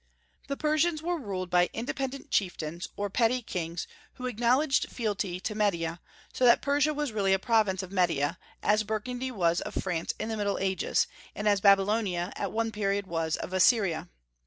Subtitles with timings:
[0.47, 6.01] The Persians were ruled by independent chieftains, or petty kings, who acknowledged fealty to Media;
[6.33, 10.27] so that Persia was really a province of Media, as Burgundy was of France in
[10.29, 14.09] the Middle Ages, and as Babylonia at one period was of Assyria.